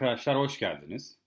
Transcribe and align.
Arkadaşlar 0.00 0.36
hoş 0.36 0.58
geldiniz. 0.58 1.18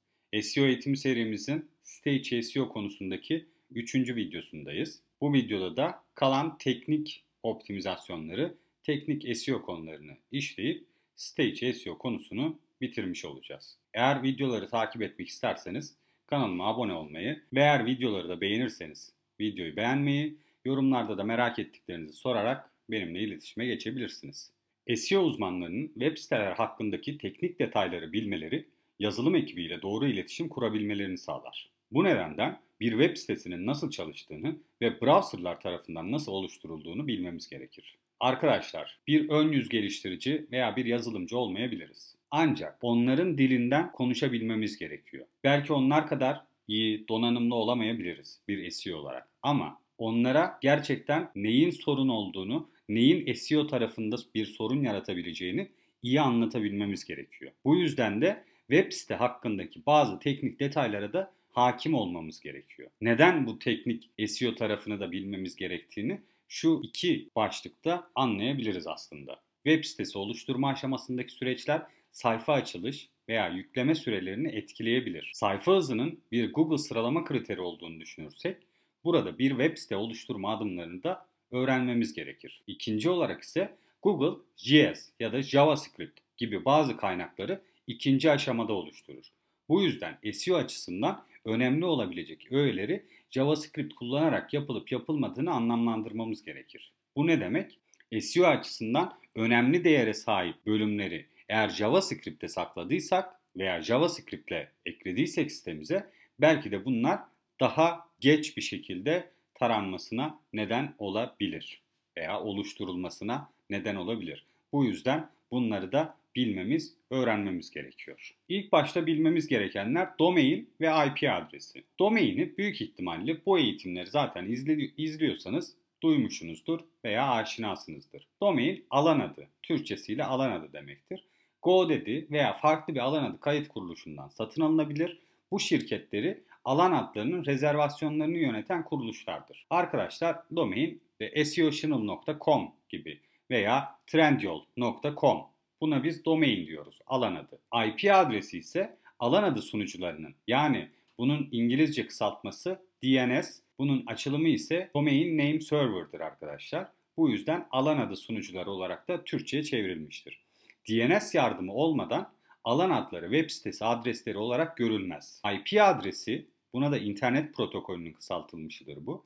SEO 0.41 0.65
eğitim 0.65 0.96
serimizin 0.96 1.70
Stage 1.83 2.41
SEO 2.41 2.70
konusundaki 2.70 3.46
3. 3.71 3.96
videosundayız. 3.96 5.01
Bu 5.21 5.33
videoda 5.33 5.78
da 5.78 6.03
kalan 6.15 6.57
teknik 6.57 7.24
optimizasyonları, 7.44 8.57
teknik 8.83 9.38
SEO 9.38 9.62
konularını 9.62 10.17
işleyip 10.31 10.88
Stage 11.15 11.74
SEO 11.74 11.97
konusunu 11.97 12.60
bitirmiş 12.81 13.25
olacağız. 13.25 13.78
Eğer 13.94 14.24
videoları 14.24 14.70
takip 14.70 15.01
etmek 15.01 15.28
isterseniz 15.28 15.96
kanalıma 16.27 16.67
abone 16.67 16.94
olmayı 16.94 17.44
ve 17.53 17.59
eğer 17.59 17.85
videoları 17.85 18.30
da 18.30 18.41
beğenirseniz 18.41 19.13
videoyu 19.40 19.76
beğenmeyi, 19.76 20.37
yorumlarda 20.65 21.17
da 21.17 21.23
merak 21.23 21.59
ettiklerinizi 21.59 22.13
sorarak 22.13 22.70
benimle 22.90 23.20
iletişime 23.20 23.65
geçebilirsiniz. 23.65 24.52
SEO 24.95 25.21
uzmanlarının 25.21 25.87
web 25.87 26.17
siteler 26.17 26.51
hakkındaki 26.51 27.17
teknik 27.17 27.59
detayları 27.59 28.13
bilmeleri, 28.13 28.65
yazılım 28.99 29.35
ekibiyle 29.35 29.81
doğru 29.81 30.07
iletişim 30.07 30.49
kurabilmelerini 30.49 31.17
sağlar. 31.17 31.69
Bu 31.91 32.03
nedenden 32.03 32.59
bir 32.79 32.91
web 32.91 33.17
sitesinin 33.17 33.65
nasıl 33.65 33.91
çalıştığını 33.91 34.55
ve 34.81 35.01
browserlar 35.01 35.61
tarafından 35.61 36.11
nasıl 36.11 36.31
oluşturulduğunu 36.31 37.07
bilmemiz 37.07 37.49
gerekir. 37.49 37.97
Arkadaşlar, 38.19 38.99
bir 39.07 39.29
ön 39.29 39.51
yüz 39.51 39.69
geliştirici 39.69 40.47
veya 40.51 40.75
bir 40.75 40.85
yazılımcı 40.85 41.37
olmayabiliriz. 41.37 42.15
Ancak 42.31 42.77
onların 42.81 43.37
dilinden 43.37 43.91
konuşabilmemiz 43.91 44.77
gerekiyor. 44.77 45.25
Belki 45.43 45.73
onlar 45.73 46.07
kadar 46.07 46.41
iyi, 46.67 47.07
donanımlı 47.07 47.55
olamayabiliriz 47.55 48.41
bir 48.47 48.71
SEO 48.71 48.97
olarak. 48.97 49.27
Ama 49.41 49.81
onlara 49.97 50.57
gerçekten 50.61 51.31
neyin 51.35 51.70
sorun 51.70 52.07
olduğunu 52.07 52.70
neyin 52.89 53.34
SEO 53.34 53.67
tarafında 53.67 54.15
bir 54.35 54.45
sorun 54.45 54.84
yaratabileceğini 54.84 55.70
iyi 56.03 56.21
anlatabilmemiz 56.21 57.05
gerekiyor. 57.05 57.51
Bu 57.65 57.75
yüzden 57.75 58.21
de 58.21 58.43
web 58.70 58.91
site 58.91 59.15
hakkındaki 59.15 59.85
bazı 59.85 60.20
teknik 60.20 60.59
detaylara 60.59 61.13
da 61.13 61.34
hakim 61.51 61.93
olmamız 61.93 62.40
gerekiyor. 62.40 62.90
Neden 63.01 63.48
bu 63.48 63.59
teknik 63.59 64.09
SEO 64.28 64.56
tarafını 64.56 65.00
da 65.00 65.12
bilmemiz 65.12 65.56
gerektiğini 65.56 66.22
şu 66.48 66.81
iki 66.84 67.30
başlıkta 67.36 68.12
anlayabiliriz 68.16 68.88
aslında. 68.88 69.42
Web 69.64 69.84
sitesi 69.84 70.18
oluşturma 70.18 70.70
aşamasındaki 70.70 71.34
süreçler 71.34 71.81
sayfa 72.12 72.53
açılış 72.53 73.09
veya 73.30 73.47
yükleme 73.47 73.95
sürelerini 73.95 74.47
etkileyebilir. 74.47 75.31
Sayfa 75.34 75.75
hızının 75.75 76.20
bir 76.31 76.53
Google 76.53 76.78
sıralama 76.78 77.23
kriteri 77.23 77.62
olduğunu 77.62 78.00
düşünürsek, 78.00 78.58
burada 79.03 79.38
bir 79.40 79.50
web 79.50 79.78
site 79.78 79.95
oluşturma 79.95 80.58
adımlarını 80.58 81.03
da 81.03 81.25
öğrenmemiz 81.54 82.14
gerekir. 82.14 82.62
İkinci 82.68 83.09
olarak 83.09 83.42
ise 83.42 83.76
Google 84.02 84.42
JS 84.58 85.09
ya 85.20 85.34
da 85.34 85.42
JavaScript 85.42 86.20
gibi 86.38 86.66
bazı 86.66 86.98
kaynakları 86.98 87.62
ikinci 87.88 88.32
aşamada 88.32 88.73
oluşturur. 88.73 89.26
Bu 89.70 89.84
yüzden 89.84 90.18
SEO 90.31 90.56
açısından 90.56 91.26
önemli 91.46 91.86
olabilecek 91.86 92.52
öğeleri 92.52 93.06
JavaScript 93.31 93.96
kullanarak 93.96 94.54
yapılıp 94.54 94.92
yapılmadığını 94.92 95.52
anlamlandırmamız 95.52 96.44
gerekir. 96.44 96.92
Bu 97.16 97.28
ne 97.28 97.40
demek? 97.40 97.80
SEO 98.22 98.46
açısından 98.46 99.18
önemli 99.36 99.84
değere 99.84 100.14
sahip 100.14 100.66
bölümleri 100.66 101.26
eğer 101.50 101.70
JavaScript'te 101.70 102.48
sakladıysak 102.48 103.40
veya 103.58 103.81
JavaScript'le 103.81 104.68
eklediysek 104.86 105.52
sitemize 105.52 106.09
belki 106.40 106.72
de 106.72 106.86
bunlar 106.86 107.20
daha 107.59 108.09
geç 108.20 108.58
bir 108.58 108.62
şekilde 108.62 109.33
taranmasına 109.56 110.40
neden 110.54 110.96
olabilir 110.98 111.82
veya 112.18 112.42
oluşturulmasına 112.42 113.50
neden 113.70 113.96
olabilir. 113.96 114.46
Bu 114.72 114.86
yüzden 114.86 115.30
bunları 115.52 115.92
da 115.92 116.16
bilmemiz, 116.36 116.96
öğrenmemiz 117.09 117.72
gerekiyor. 117.72 118.36
İlk 118.50 118.72
başta 118.72 119.06
bilmemiz 119.06 119.47
gerekenler 119.47 120.09
domain 120.19 120.69
ve 120.81 120.86
IP 120.88 121.30
adresi. 121.30 121.84
Domaini 122.00 122.58
büyük 122.58 122.81
ihtimalle 122.81 123.46
bu 123.46 123.59
eğitimleri 123.59 124.08
zaten 124.08 124.46
izli 124.46 124.94
izliyorsanız 124.97 125.74
duymuşsunuzdur 126.03 126.80
veya 127.06 127.31
aşinasınızdır. 127.31 128.28
Domain 128.41 128.85
alan 128.90 129.20
adı, 129.20 129.47
Türkçesiyle 129.64 130.24
alan 130.24 130.52
adı 130.52 130.74
demektir. 130.74 131.24
GoDaddy 131.62 132.22
veya 132.31 132.53
farklı 132.53 132.96
bir 132.96 133.00
alan 133.00 133.24
adı 133.24 133.40
kayıt 133.40 133.68
kuruluşundan 133.68 134.28
satın 134.28 134.62
alınabilir. 134.62 135.20
Bu 135.52 135.59
şirketleri 135.59 136.44
alan 136.66 136.91
adlarının 136.91 137.46
rezervasyonlarını 137.46 138.38
yöneten 138.38 138.85
kuruluşlardır. 138.85 139.66
Arkadaşlar 139.69 140.38
domain 140.56 141.01
ve 141.22 141.46
seochannel.com 141.46 142.72
gibi 142.90 143.22
veya 143.50 143.96
trendyol.com 144.07 145.41
buna 145.81 146.03
biz 146.03 146.25
domain 146.25 146.68
diyoruz 146.68 147.00
alan 147.07 147.35
adı. 147.35 147.59
IP 147.88 148.13
adresi 148.13 148.57
ise 148.57 148.97
alan 149.19 149.44
adı 149.44 149.62
sunucularının 149.62 150.35
yani 150.47 150.90
bunun 151.18 151.50
İngilizce 151.52 152.07
kısaltması 152.07 152.79
DNS, 153.03 153.59
bunun 153.79 154.03
açılımı 154.07 154.50
ise 154.50 154.91
Domain 154.96 155.38
Name 155.38 155.59
Server'dır 155.62 156.19
arkadaşlar. 156.19 156.88
Bu 157.18 157.29
yüzden 157.29 157.68
alan 157.72 157.97
adı 157.97 158.16
sunucuları 158.16 158.72
olarak 158.72 159.07
da 159.07 159.23
Türkçe'ye 159.23 159.63
çevrilmiştir. 159.63 160.44
DNS 160.90 161.35
yardımı 161.35 161.73
olmadan 161.73 162.34
alan 162.63 162.90
adları 162.90 163.25
web 163.31 163.50
sitesi 163.50 163.85
adresleri 163.85 164.38
olarak 164.38 164.78
görülmez. 164.78 165.41
IP 165.53 165.81
adresi 165.81 166.47
Buna 166.73 166.91
da 166.91 166.97
internet 166.97 167.53
protokolünün 167.53 168.13
kısaltılmışıdır 168.13 169.06
bu. 169.06 169.25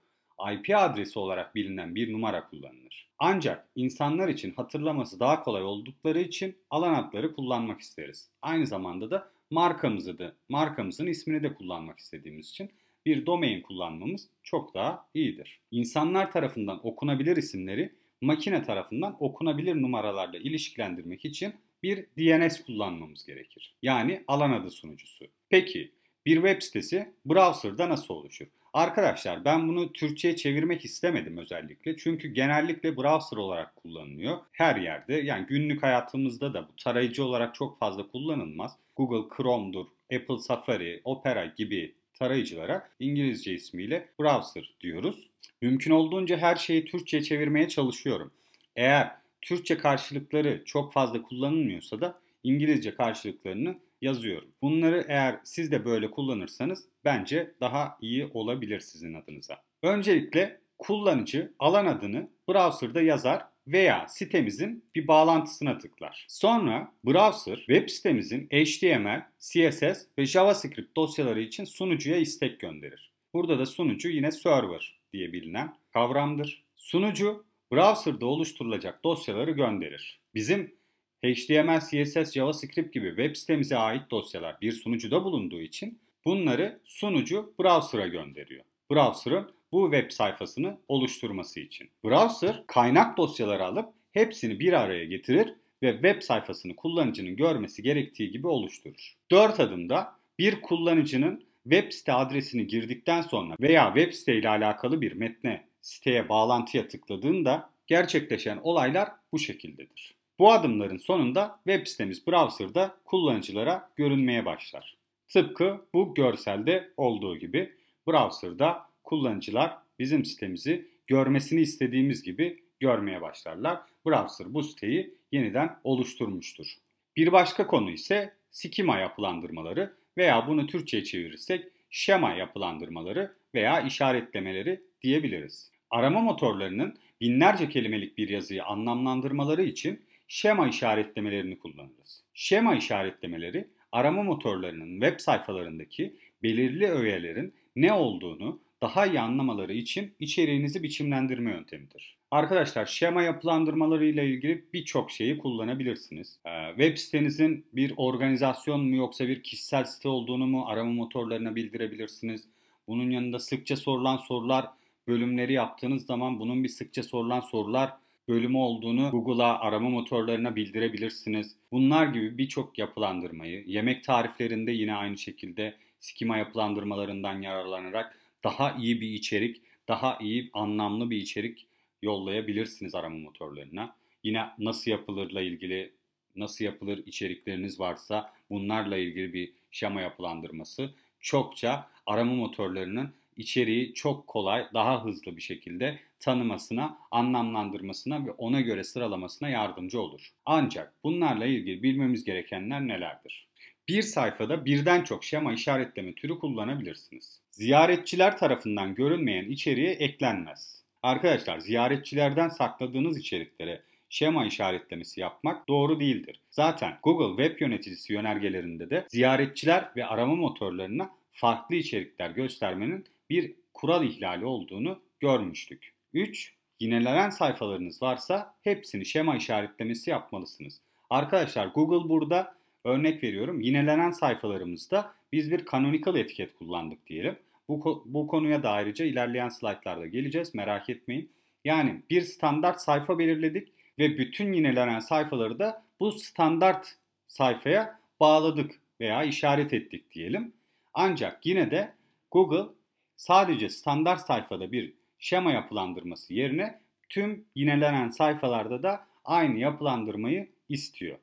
IP 0.54 0.76
adresi 0.76 1.20
olarak 1.20 1.56
bilinen 1.56 1.96
bir 1.96 2.14
numara 2.14 2.48
kullanılır. 2.48 3.10
Ancak 3.20 3.68
insanlar 3.76 4.28
için 4.28 4.54
hatırlaması 4.54 5.20
daha 5.20 5.44
kolay 5.44 5.64
oldukları 5.64 6.20
için 6.20 6.58
alan 6.70 6.94
adları 6.94 7.34
kullanmak 7.34 7.82
isteriz. 7.82 8.30
Aynı 8.42 8.68
zamanda 8.68 9.12
da 9.12 9.32
markamızı 9.50 10.20
da 10.20 10.36
markamızın 10.50 11.08
ismini 11.08 11.44
de 11.44 11.54
kullanmak 11.54 12.00
istediğimiz 12.00 12.50
için 12.50 12.72
bir 13.06 13.26
domain 13.26 13.62
kullanmamız 13.62 14.30
çok 14.44 14.74
daha 14.74 15.06
iyidir. 15.14 15.60
İnsanlar 15.72 16.32
tarafından 16.32 16.88
okunabilir 16.88 17.38
isimleri 17.38 17.96
makine 18.22 18.64
tarafından 18.64 19.18
okunabilir 19.20 19.76
numaralarla 19.82 20.38
ilişkilendirmek 20.38 21.26
için 21.26 21.54
bir 21.84 22.06
DNS 22.18 22.64
kullanmamız 22.64 23.26
gerekir. 23.26 23.76
Yani 23.82 24.24
alan 24.28 24.52
adı 24.52 24.72
sunucusu. 24.72 25.26
Peki 25.50 25.92
bir 26.28 26.36
web 26.36 26.62
sitesi 26.62 27.10
browser'da 27.26 27.90
nasıl 27.90 28.14
oluşur? 28.14 28.46
Arkadaşlar 28.74 29.46
ben 29.46 29.68
bunu 29.68 29.94
Türkçe'ye 29.94 30.36
çevirmek 30.36 30.86
istemedim 30.86 31.38
özellikle. 31.38 31.98
Çünkü 31.98 32.28
genellikle 32.28 32.98
browser 32.98 33.38
olarak 33.38 33.76
kullanılıyor. 33.76 34.38
Her 34.52 34.76
yerde 34.76 35.14
yani 35.14 35.46
günlük 35.46 35.84
hayatımızda 35.84 36.54
da 36.54 36.68
bu 36.68 36.76
tarayıcı 36.84 37.26
olarak 37.26 37.56
çok 37.56 37.80
fazla 37.80 38.08
kullanılmaz. 38.08 38.76
Google 38.96 39.36
Chrome'dur, 39.38 39.86
Apple 40.16 40.38
Safari, 40.38 41.02
Opera 41.04 41.46
gibi 41.46 41.96
tarayıcılara 42.20 42.90
İngilizce 43.00 43.54
ismiyle 43.54 44.10
browser 44.20 44.74
diyoruz. 44.82 45.28
Mümkün 45.62 45.92
olduğunca 45.92 46.38
her 46.38 46.56
şeyi 46.56 46.86
Türkçe'ye 46.86 47.24
çevirmeye 47.24 47.68
çalışıyorum. 47.68 48.32
Eğer 48.76 49.12
Türkçe 49.42 49.78
karşılıkları 49.78 50.64
çok 50.66 50.94
fazla 50.94 51.22
kullanılmıyorsa 51.22 52.02
da 52.02 52.20
İngilizce 52.44 52.96
karşılıklarını 52.96 53.76
yazıyorum. 54.02 54.50
Bunları 54.62 55.06
eğer 55.08 55.40
siz 55.44 55.72
de 55.72 55.86
böyle 55.86 56.12
kullanırsanız 56.12 56.86
bence 57.06 57.52
daha 57.62 57.98
iyi 58.02 58.26
olabilir 58.34 58.80
sizin 58.80 59.14
adınıza. 59.14 59.62
Öncelikle 59.84 60.62
kullanıcı 60.78 61.54
alan 61.60 61.86
adını 61.86 62.30
browser'da 62.50 63.02
yazar 63.02 63.44
veya 63.68 64.08
sitemizin 64.08 64.86
bir 64.96 65.08
bağlantısına 65.08 65.78
tıklar. 65.78 66.26
Sonra 66.30 66.92
browser 67.06 67.58
web 67.58 67.90
sitemizin 67.90 68.48
HTML, 68.48 69.26
CSS 69.40 70.06
ve 70.20 70.26
JavaScript 70.26 70.98
dosyaları 70.98 71.42
için 71.42 71.66
sunucuya 71.66 72.18
istek 72.18 72.60
gönderir. 72.60 73.12
Burada 73.34 73.60
da 73.60 73.66
sunucu 73.66 74.10
yine 74.10 74.32
server 74.32 75.00
diye 75.14 75.34
bilinen 75.34 75.76
kavramdır. 75.94 76.64
Sunucu 76.76 77.46
browser'da 77.72 78.26
oluşturulacak 78.26 79.04
dosyaları 79.04 79.52
gönderir. 79.52 80.20
Bizim 80.36 80.77
HTML, 81.26 81.80
CSS, 81.80 82.34
JavaScript 82.34 82.94
gibi 82.94 83.08
web 83.08 83.36
sitemize 83.36 83.78
ait 83.78 84.12
dosyalar 84.12 84.62
bir 84.62 84.72
sunucuda 84.72 85.24
bulunduğu 85.24 85.62
için 85.62 86.00
bunları 86.26 86.80
sunucu 86.84 87.54
browser'a 87.60 88.08
gönderiyor. 88.08 88.64
Browser'ın 88.92 89.52
bu 89.72 89.92
web 89.92 90.12
sayfasını 90.12 90.78
oluşturması 90.88 91.60
için. 91.60 91.90
Browser 92.06 92.64
kaynak 92.68 93.18
dosyaları 93.18 93.66
alıp 93.66 93.90
hepsini 94.12 94.60
bir 94.60 94.74
araya 94.74 95.06
getirir 95.06 95.54
ve 95.84 95.92
web 95.92 96.22
sayfasını 96.22 96.76
kullanıcının 96.76 97.36
görmesi 97.36 97.84
gerektiği 97.84 98.32
gibi 98.32 98.48
oluşturur. 98.48 99.16
4 99.32 99.60
adımda 99.60 100.14
bir 100.40 100.62
kullanıcının 100.62 101.44
web 101.64 101.92
site 101.92 102.14
adresini 102.14 102.68
girdikten 102.68 103.22
sonra 103.22 103.56
veya 103.62 103.94
web 103.96 104.14
site 104.14 104.36
ile 104.36 104.50
alakalı 104.50 105.02
bir 105.02 105.14
metne 105.14 105.68
siteye 105.82 106.30
bağlantıya 106.30 106.88
tıkladığında 106.88 107.70
gerçekleşen 107.88 108.60
olaylar 108.64 109.10
bu 109.32 109.40
şekildedir. 109.40 110.17
Bu 110.40 110.52
adımların 110.52 110.98
sonunda 110.98 111.60
web 111.68 111.88
sitemiz 111.88 112.28
browser'da 112.28 112.98
kullanıcılara 113.06 113.90
görünmeye 113.96 114.46
başlar. 114.46 114.98
Tıpkı 115.28 115.86
bu 115.94 116.14
görselde 116.14 116.90
olduğu 116.98 117.38
gibi 117.38 117.74
browser'da 118.08 118.90
kullanıcılar 119.04 119.78
bizim 120.00 120.26
sitemizi 120.26 120.88
görmesini 121.08 121.62
istediğimiz 121.62 122.24
gibi 122.24 122.64
görmeye 122.80 123.22
başlarlar. 123.22 123.80
Browser 124.06 124.54
bu 124.54 124.64
siteyi 124.64 125.16
yeniden 125.32 125.80
oluşturmuştur. 125.84 126.78
Bir 127.16 127.32
başka 127.32 127.68
konu 127.68 127.92
ise 127.92 128.34
skema 128.52 128.98
yapılandırmaları 128.98 129.94
veya 130.18 130.48
bunu 130.48 130.68
Türkçe'ye 130.68 131.04
çevirirsek 131.04 131.66
şema 131.90 132.34
yapılandırmaları 132.34 133.34
veya 133.56 133.82
işaretlemeleri 133.82 134.82
diyebiliriz. 135.02 135.72
Arama 135.90 136.20
motorlarının 136.20 136.98
binlerce 137.22 137.70
kelimelik 137.70 138.18
bir 138.18 138.30
yazıyı 138.30 138.64
anlamlandırmaları 138.64 139.64
için 139.64 140.02
şema 140.28 140.68
işaretlemelerini 140.68 141.60
kullanırız. 141.60 142.24
Şema 142.34 142.76
işaretlemeleri 142.76 143.68
arama 143.92 144.24
motorlarının 144.24 145.02
web 145.02 145.20
sayfalarındaki 145.20 146.16
belirli 146.44 146.88
öğelerin 146.88 147.54
ne 147.76 147.94
olduğunu 147.94 148.60
daha 148.82 149.06
iyi 149.06 149.20
anlamaları 149.20 149.74
için 149.74 150.14
içeriğinizi 150.20 150.84
biçimlendirme 150.84 151.52
yöntemidir. 151.52 152.18
Arkadaşlar 152.32 152.86
şema 152.86 153.24
yapılandırmaları 153.24 154.06
ile 154.06 154.30
ilgili 154.30 154.66
birçok 154.74 155.12
şeyi 155.12 155.38
kullanabilirsiniz. 155.38 156.40
Ee, 156.46 156.70
web 156.70 156.98
sitenizin 156.98 157.66
bir 157.74 157.94
organizasyon 157.98 158.82
mu 158.82 158.96
yoksa 158.96 159.28
bir 159.28 159.44
kişisel 159.44 159.86
site 159.86 160.10
olduğunu 160.10 160.48
mu 160.48 160.66
arama 160.68 160.92
motorlarına 160.92 161.56
bildirebilirsiniz. 161.56 162.48
Bunun 162.88 163.10
yanında 163.10 163.40
sıkça 163.40 163.76
sorulan 163.76 164.18
sorular 164.18 164.66
bölümleri 165.08 165.54
yaptığınız 165.54 166.06
zaman 166.06 166.40
bunun 166.40 166.64
bir 166.64 166.70
sıkça 166.70 167.04
sorulan 167.04 167.40
sorular 167.40 167.94
bölümü 168.28 168.58
olduğunu 168.58 169.12
Google'a 169.12 169.60
arama 169.60 169.90
motorlarına 169.90 170.56
bildirebilirsiniz. 170.56 171.56
Bunlar 171.72 172.06
gibi 172.06 172.38
birçok 172.38 172.78
yapılandırmayı, 172.78 173.64
yemek 173.68 174.04
tariflerinde 174.04 174.72
yine 174.72 174.96
aynı 174.96 175.18
şekilde 175.18 175.78
skema 176.00 176.38
yapılandırmalarından 176.38 177.42
yararlanarak 177.42 178.20
daha 178.44 178.72
iyi 178.72 179.02
bir 179.02 179.10
içerik, 179.10 179.62
daha 179.88 180.18
iyi 180.22 180.50
anlamlı 180.54 181.10
bir 181.10 181.18
içerik 181.18 181.68
yollayabilirsiniz 182.02 182.96
arama 182.96 183.18
motorlarına. 183.18 183.96
Yine 184.24 184.46
nasıl 184.60 184.92
yapılırla 184.92 185.42
ilgili 185.42 185.94
nasıl 186.36 186.66
yapılır 186.66 187.04
içerikleriniz 187.06 187.80
varsa 187.80 188.34
bunlarla 188.50 188.98
ilgili 188.98 189.34
bir 189.34 189.54
şema 189.72 190.02
yapılandırması 190.02 190.94
çokça 191.20 191.90
arama 192.06 192.34
motorlarının 192.34 193.14
içeriği 193.38 193.94
çok 193.94 194.28
kolay, 194.28 194.68
daha 194.74 195.06
hızlı 195.06 195.38
bir 195.38 195.42
şekilde 195.42 196.00
tanımasına, 196.20 196.98
anlamlandırmasına 197.12 198.26
ve 198.26 198.32
ona 198.32 198.62
göre 198.62 198.84
sıralamasına 198.84 199.50
yardımcı 199.50 200.02
olur. 200.02 200.32
Ancak 200.46 200.94
bunlarla 201.04 201.46
ilgili 201.46 201.84
bilmemiz 201.84 202.24
gerekenler 202.24 202.88
nelerdir? 202.88 203.48
Bir 203.88 204.02
sayfada 204.02 204.66
birden 204.66 205.04
çok 205.04 205.24
şema 205.24 205.54
işaretleme 205.54 206.14
türü 206.14 206.40
kullanabilirsiniz. 206.40 207.42
Ziyaretçiler 207.52 208.38
tarafından 208.38 208.96
görünmeyen 208.96 209.46
içeriğe 209.46 209.92
eklenmez. 209.92 210.84
Arkadaşlar 211.04 211.60
ziyaretçilerden 211.60 212.50
sakladığınız 212.50 213.18
içeriklere 213.18 213.82
şema 214.10 214.46
işaretlemesi 214.46 215.22
yapmak 215.22 215.68
doğru 215.68 216.00
değildir. 216.00 216.42
Zaten 216.52 216.98
Google 217.04 217.44
Web 217.44 217.62
Yöneticisi 217.62 218.14
yönergelerinde 218.14 218.90
de 218.90 219.06
ziyaretçiler 219.08 219.92
ve 219.96 220.06
arama 220.06 220.36
motorlarına 220.36 221.10
farklı 221.32 221.76
içerikler 221.76 222.30
göstermenin 222.30 223.06
bir 223.30 223.56
kural 223.74 224.06
ihlali 224.06 224.46
olduğunu 224.46 225.00
görmüştük. 225.20 225.94
3. 226.14 226.54
Yinelenen 226.80 227.30
sayfalarınız 227.30 228.02
varsa 228.02 228.56
hepsini 228.62 229.06
şema 229.06 229.36
işaretlemesi 229.36 230.10
yapmalısınız. 230.10 230.82
Arkadaşlar 231.10 231.68
Google 231.68 232.10
burada 232.10 232.56
örnek 232.84 233.24
veriyorum 233.24 233.62
yinelenen 233.62 234.12
sayfalarımızda 234.12 235.14
biz 235.32 235.52
bir 235.52 235.66
canonical 235.66 236.16
etiket 236.16 236.56
kullandık 236.56 237.08
diyelim. 237.08 237.36
Bu, 237.70 238.04
bu 238.06 238.28
konuya 238.28 238.64
da 238.64 238.72
ayrıca 238.72 239.06
ilerleyen 239.06 239.50
slaytlarda 239.50 240.08
geleceğiz 240.08 240.56
merak 240.56 240.90
etmeyin. 240.90 241.32
Yani 241.66 242.02
bir 242.10 242.22
standart 242.22 242.82
sayfa 242.82 243.20
belirledik 243.20 243.68
ve 244.00 244.18
bütün 244.18 244.54
yinelenen 244.54 245.00
sayfaları 245.00 245.60
da 245.60 245.84
bu 246.00 246.12
standart 246.12 246.96
sayfaya 247.28 248.00
bağladık 248.20 248.72
veya 249.00 249.24
işaret 249.24 249.74
ettik 249.74 250.12
diyelim. 250.12 250.54
Ancak 250.94 251.46
yine 251.46 251.72
de 251.72 251.94
Google 252.32 252.74
sadece 253.18 253.70
standart 253.70 254.22
sayfada 254.22 254.72
bir 254.72 254.94
şema 255.20 255.52
yapılandırması 255.52 256.34
yerine 256.34 256.80
tüm 257.10 257.46
yinelenen 257.56 258.10
sayfalarda 258.10 258.84
da 258.84 259.08
aynı 259.26 259.60
yapılandırmayı 259.60 260.50
istiyor. 260.70 261.18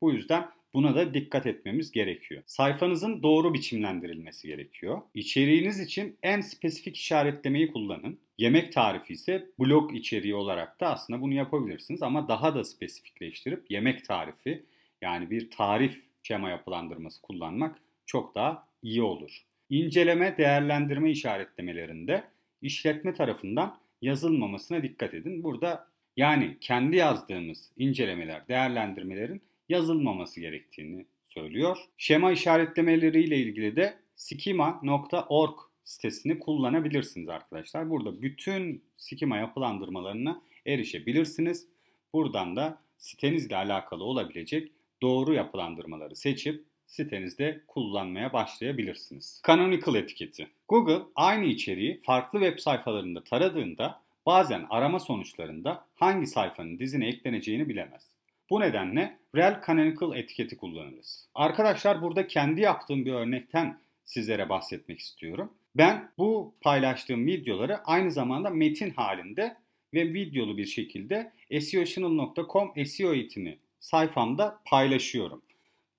Bu 0.00 0.12
yüzden 0.12 0.50
buna 0.74 0.94
da 0.94 1.14
dikkat 1.14 1.46
etmemiz 1.46 1.90
gerekiyor. 1.90 2.42
Sayfanızın 2.46 3.22
doğru 3.22 3.54
biçimlendirilmesi 3.54 4.48
gerekiyor. 4.48 5.02
İçeriğiniz 5.14 5.80
için 5.80 6.16
en 6.22 6.40
spesifik 6.40 6.96
işaretlemeyi 6.96 7.72
kullanın. 7.72 8.18
Yemek 8.38 8.72
tarifi 8.72 9.12
ise 9.12 9.46
blog 9.58 9.94
içeriği 9.94 10.34
olarak 10.34 10.80
da 10.80 10.88
aslında 10.88 11.20
bunu 11.20 11.34
yapabilirsiniz 11.34 12.02
ama 12.02 12.28
daha 12.28 12.54
da 12.54 12.64
spesifikleştirip 12.64 13.70
yemek 13.70 14.04
tarifi 14.04 14.64
yani 15.02 15.30
bir 15.30 15.50
tarif 15.50 16.02
şema 16.22 16.50
yapılandırması 16.50 17.22
kullanmak 17.22 17.80
çok 18.06 18.34
daha 18.34 18.68
iyi 18.82 19.02
olur. 19.02 19.44
İnceleme, 19.70 20.36
değerlendirme 20.38 21.10
işaretlemelerinde 21.10 22.24
işletme 22.62 23.14
tarafından 23.14 23.78
yazılmamasına 24.02 24.82
dikkat 24.82 25.14
edin. 25.14 25.42
Burada 25.42 25.88
yani 26.16 26.56
kendi 26.60 26.96
yazdığımız 26.96 27.72
incelemeler, 27.76 28.48
değerlendirmelerin 28.48 29.42
yazılmaması 29.68 30.40
gerektiğini 30.40 31.06
söylüyor. 31.28 31.78
Şema 31.98 32.32
işaretlemeleri 32.32 33.22
ile 33.22 33.36
ilgili 33.36 33.76
de 33.76 33.98
schema.org 34.16 35.54
sitesini 35.84 36.38
kullanabilirsiniz 36.38 37.28
arkadaşlar. 37.28 37.90
Burada 37.90 38.22
bütün 38.22 38.82
schema 38.96 39.36
yapılandırmalarına 39.36 40.42
erişebilirsiniz. 40.66 41.66
Buradan 42.12 42.56
da 42.56 42.82
sitenizle 42.98 43.56
alakalı 43.56 44.04
olabilecek 44.04 44.72
doğru 45.02 45.34
yapılandırmaları 45.34 46.16
seçip 46.16 46.64
sitenizde 46.90 47.60
kullanmaya 47.68 48.32
başlayabilirsiniz. 48.32 49.42
Canonical 49.46 49.94
etiketi. 49.94 50.48
Google 50.68 51.02
aynı 51.14 51.44
içeriği 51.44 52.00
farklı 52.00 52.40
web 52.40 52.58
sayfalarında 52.58 53.24
taradığında 53.24 54.00
bazen 54.26 54.66
arama 54.70 55.00
sonuçlarında 55.00 55.84
hangi 55.94 56.26
sayfanın 56.26 56.78
dizine 56.78 57.08
ekleneceğini 57.08 57.68
bilemez. 57.68 58.10
Bu 58.50 58.60
nedenle 58.60 59.18
Rel 59.36 59.60
Canonical 59.66 60.16
etiketi 60.16 60.56
kullanırız. 60.56 61.28
Arkadaşlar 61.34 62.02
burada 62.02 62.26
kendi 62.26 62.60
yaptığım 62.60 63.04
bir 63.04 63.12
örnekten 63.12 63.78
sizlere 64.04 64.48
bahsetmek 64.48 64.98
istiyorum. 64.98 65.52
Ben 65.76 66.10
bu 66.18 66.54
paylaştığım 66.60 67.26
videoları 67.26 67.78
aynı 67.78 68.12
zamanda 68.12 68.50
metin 68.50 68.90
halinde 68.90 69.56
ve 69.94 70.14
videolu 70.14 70.56
bir 70.56 70.66
şekilde 70.66 71.32
SEOchannel.com 71.60 72.86
SEO 72.86 73.14
eğitimi 73.14 73.58
sayfamda 73.80 74.60
paylaşıyorum. 74.64 75.42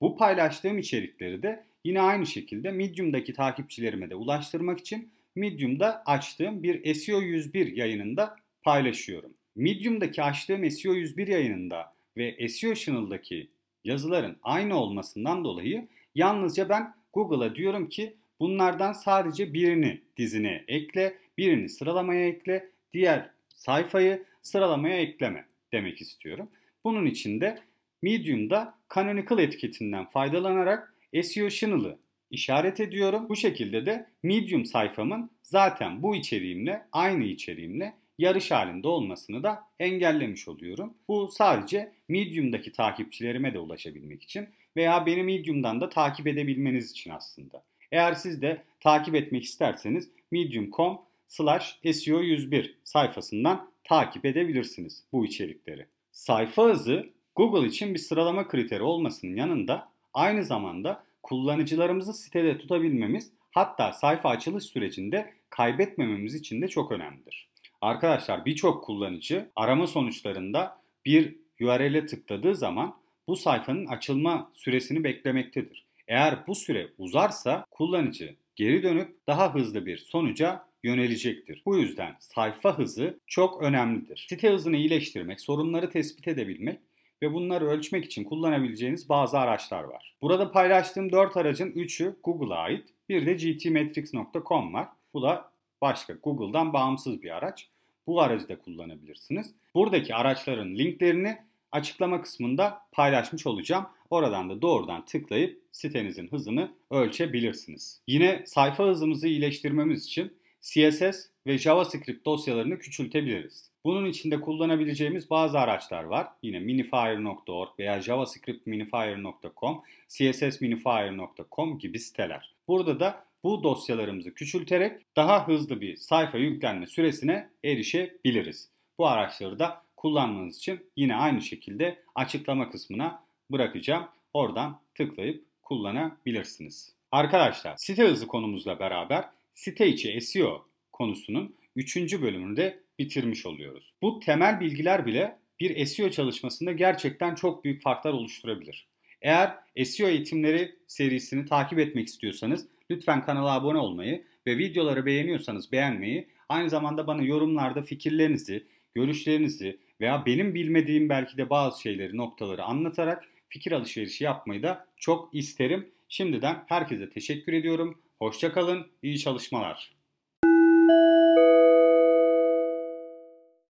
Bu 0.01 0.17
paylaştığım 0.17 0.77
içerikleri 0.77 1.43
de 1.43 1.63
yine 1.83 2.01
aynı 2.01 2.25
şekilde 2.25 2.71
Medium'daki 2.71 3.33
takipçilerime 3.33 4.09
de 4.09 4.15
ulaştırmak 4.15 4.79
için 4.79 5.11
Medium'da 5.35 6.03
açtığım 6.05 6.63
bir 6.63 6.93
SEO 6.93 7.21
101 7.21 7.75
yayınında 7.75 8.35
paylaşıyorum. 8.63 9.33
Medium'daki 9.55 10.23
açtığım 10.23 10.71
SEO 10.71 10.93
101 10.93 11.27
yayınında 11.27 11.93
ve 12.17 12.49
SEO 12.49 12.73
Channel'daki 12.73 13.49
yazıların 13.83 14.37
aynı 14.43 14.79
olmasından 14.79 15.43
dolayı 15.43 15.87
yalnızca 16.15 16.69
ben 16.69 16.93
Google'a 17.13 17.55
diyorum 17.55 17.89
ki 17.89 18.15
bunlardan 18.39 18.93
sadece 18.93 19.53
birini 19.53 20.01
dizine 20.17 20.63
ekle, 20.67 21.17
birini 21.37 21.69
sıralamaya 21.69 22.27
ekle, 22.27 22.69
diğer 22.93 23.29
sayfayı 23.49 24.23
sıralamaya 24.41 24.99
ekleme 24.99 25.45
demek 25.73 26.01
istiyorum. 26.01 26.49
Bunun 26.83 27.05
için 27.05 27.41
de 27.41 27.59
Medium'da 28.01 28.73
Canonical 28.95 29.39
etiketinden 29.39 30.05
faydalanarak 30.05 30.93
SEO 31.23 31.49
Channel'ı 31.49 31.97
işaret 32.31 32.79
ediyorum. 32.79 33.29
Bu 33.29 33.35
şekilde 33.35 33.85
de 33.85 34.07
Medium 34.23 34.65
sayfamın 34.65 35.29
zaten 35.43 36.03
bu 36.03 36.15
içeriğimle 36.15 36.81
aynı 36.91 37.23
içeriğimle 37.23 37.93
yarış 38.17 38.51
halinde 38.51 38.87
olmasını 38.87 39.43
da 39.43 39.63
engellemiş 39.79 40.47
oluyorum. 40.47 40.93
Bu 41.07 41.29
sadece 41.31 41.91
Medium'daki 42.07 42.71
takipçilerime 42.71 43.53
de 43.53 43.59
ulaşabilmek 43.59 44.23
için 44.23 44.49
veya 44.75 45.05
beni 45.05 45.23
Medium'dan 45.23 45.81
da 45.81 45.89
takip 45.89 46.27
edebilmeniz 46.27 46.91
için 46.91 47.11
aslında. 47.11 47.63
Eğer 47.91 48.13
siz 48.13 48.41
de 48.41 48.61
takip 48.79 49.15
etmek 49.15 49.43
isterseniz 49.43 50.09
medium.com 50.31 51.01
slash 51.27 51.79
SEO101 51.83 52.71
sayfasından 52.83 53.71
takip 53.83 54.25
edebilirsiniz 54.25 55.03
bu 55.11 55.25
içerikleri. 55.25 55.85
Sayfa 56.11 56.63
hızı 56.63 57.09
Google 57.35 57.67
için 57.67 57.93
bir 57.93 57.99
sıralama 57.99 58.47
kriteri 58.47 58.83
olmasının 58.83 59.35
yanında 59.35 59.89
aynı 60.13 60.43
zamanda 60.43 61.03
kullanıcılarımızı 61.23 62.13
sitede 62.13 62.57
tutabilmemiz 62.57 63.31
hatta 63.51 63.93
sayfa 63.93 64.29
açılış 64.29 64.63
sürecinde 64.63 65.33
kaybetmememiz 65.49 66.35
için 66.35 66.61
de 66.61 66.67
çok 66.67 66.91
önemlidir. 66.91 67.47
Arkadaşlar 67.81 68.45
birçok 68.45 68.83
kullanıcı 68.83 69.49
arama 69.55 69.87
sonuçlarında 69.87 70.77
bir 71.05 71.35
URL'e 71.61 72.05
tıkladığı 72.05 72.55
zaman 72.55 72.95
bu 73.27 73.35
sayfanın 73.35 73.85
açılma 73.85 74.51
süresini 74.53 75.03
beklemektedir. 75.03 75.85
Eğer 76.07 76.47
bu 76.47 76.55
süre 76.55 76.87
uzarsa 76.97 77.65
kullanıcı 77.71 78.35
geri 78.55 78.83
dönüp 78.83 79.27
daha 79.27 79.53
hızlı 79.53 79.85
bir 79.85 79.97
sonuca 79.97 80.65
yönelecektir. 80.83 81.61
Bu 81.65 81.77
yüzden 81.77 82.15
sayfa 82.19 82.77
hızı 82.77 83.19
çok 83.27 83.61
önemlidir. 83.61 84.25
Site 84.29 84.49
hızını 84.49 84.77
iyileştirmek, 84.77 85.41
sorunları 85.41 85.89
tespit 85.89 86.27
edebilmek 86.27 86.79
ve 87.21 87.33
bunları 87.33 87.67
ölçmek 87.67 88.05
için 88.05 88.23
kullanabileceğiniz 88.23 89.09
bazı 89.09 89.39
araçlar 89.39 89.83
var. 89.83 90.15
Burada 90.21 90.51
paylaştığım 90.51 91.11
4 91.11 91.37
aracın 91.37 91.71
3'ü 91.71 92.15
Google'a 92.23 92.57
ait. 92.57 92.89
Bir 93.09 93.25
de 93.25 93.33
gtmetrics.com 93.33 94.73
var. 94.73 94.87
Bu 95.13 95.21
da 95.21 95.51
başka 95.81 96.13
Google'dan 96.13 96.73
bağımsız 96.73 97.21
bir 97.23 97.37
araç. 97.37 97.67
Bu 98.07 98.21
aracı 98.21 98.49
da 98.49 98.59
kullanabilirsiniz. 98.59 99.55
Buradaki 99.75 100.15
araçların 100.15 100.75
linklerini 100.75 101.37
açıklama 101.71 102.21
kısmında 102.21 102.81
paylaşmış 102.91 103.47
olacağım. 103.47 103.85
Oradan 104.09 104.49
da 104.49 104.61
doğrudan 104.61 105.05
tıklayıp 105.05 105.61
sitenizin 105.71 106.27
hızını 106.27 106.71
ölçebilirsiniz. 106.91 108.01
Yine 108.07 108.43
sayfa 108.45 108.83
hızımızı 108.83 109.27
iyileştirmemiz 109.27 110.05
için 110.05 110.33
CSS 110.61 111.30
ve 111.47 111.57
JavaScript 111.57 112.25
dosyalarını 112.25 112.79
küçültebiliriz. 112.79 113.71
Bunun 113.85 114.05
için 114.05 114.31
de 114.31 114.41
kullanabileceğimiz 114.41 115.29
bazı 115.29 115.59
araçlar 115.59 116.03
var. 116.03 116.27
Yine 116.43 116.59
minifier.org 116.59 117.69
veya 117.79 118.01
javascriptminifier.com, 118.01 119.81
cssminifier.com 120.09 121.79
gibi 121.79 121.99
siteler. 121.99 122.53
Burada 122.67 122.99
da 122.99 123.23
bu 123.43 123.63
dosyalarımızı 123.63 124.33
küçülterek 124.33 125.01
daha 125.15 125.47
hızlı 125.47 125.81
bir 125.81 125.95
sayfa 125.97 126.37
yüklenme 126.37 126.87
süresine 126.87 127.49
erişebiliriz. 127.63 128.69
Bu 128.97 129.07
araçları 129.07 129.59
da 129.59 129.83
kullanmanız 129.97 130.57
için 130.57 130.79
yine 130.95 131.15
aynı 131.15 131.41
şekilde 131.41 132.03
açıklama 132.15 132.69
kısmına 132.69 133.23
bırakacağım. 133.51 134.07
Oradan 134.33 134.81
tıklayıp 134.95 135.45
kullanabilirsiniz. 135.61 136.93
Arkadaşlar 137.11 137.77
site 137.77 138.03
hızı 138.03 138.27
konumuzla 138.27 138.79
beraber 138.79 139.25
site 139.53 139.87
içi 139.87 140.21
SEO 140.21 140.65
konusunun 140.93 141.55
3. 141.75 142.21
bölümünü 142.21 142.57
de 142.57 142.79
bitirmiş 142.99 143.45
oluyoruz. 143.45 143.93
Bu 144.01 144.19
temel 144.19 144.59
bilgiler 144.59 145.05
bile 145.05 145.37
bir 145.59 145.85
SEO 145.85 146.09
çalışmasında 146.09 146.71
gerçekten 146.71 147.35
çok 147.35 147.63
büyük 147.63 147.81
farklar 147.81 148.13
oluşturabilir. 148.13 148.87
Eğer 149.21 149.55
SEO 149.83 150.07
eğitimleri 150.07 150.75
serisini 150.87 151.45
takip 151.45 151.79
etmek 151.79 152.07
istiyorsanız 152.07 152.67
lütfen 152.91 153.25
kanala 153.25 153.53
abone 153.53 153.77
olmayı 153.77 154.23
ve 154.47 154.57
videoları 154.57 155.05
beğeniyorsanız 155.05 155.71
beğenmeyi, 155.71 156.27
aynı 156.49 156.69
zamanda 156.69 157.07
bana 157.07 157.23
yorumlarda 157.23 157.81
fikirlerinizi, 157.81 158.67
görüşlerinizi 158.95 159.79
veya 160.01 160.25
benim 160.25 160.55
bilmediğim 160.55 161.09
belki 161.09 161.37
de 161.37 161.49
bazı 161.49 161.81
şeyleri, 161.81 162.17
noktaları 162.17 162.63
anlatarak 162.63 163.23
fikir 163.49 163.71
alışverişi 163.71 164.23
yapmayı 164.23 164.63
da 164.63 164.87
çok 164.97 165.35
isterim. 165.35 165.91
Şimdiden 166.09 166.63
herkese 166.67 167.09
teşekkür 167.09 167.53
ediyorum. 167.53 168.01
Hoşçakalın, 168.19 168.87
iyi 169.03 169.19
çalışmalar. 169.19 170.00